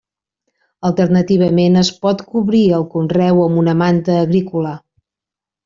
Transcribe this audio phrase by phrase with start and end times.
[0.87, 4.77] Alternativament es pot cobrir el conreu amb una manta agrícola.